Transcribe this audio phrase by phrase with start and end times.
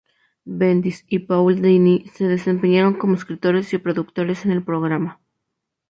[0.59, 5.21] Bendis y Paul Dini se desempeñaron como escritores y productores en el programa.